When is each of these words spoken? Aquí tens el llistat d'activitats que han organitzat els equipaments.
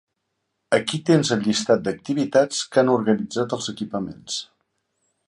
Aquí 0.77 0.99
tens 1.09 1.29
el 1.35 1.43
llistat 1.49 1.83
d'activitats 1.87 2.63
que 2.73 2.81
han 2.83 2.91
organitzat 2.97 3.55
els 3.59 3.69
equipaments. 3.75 4.39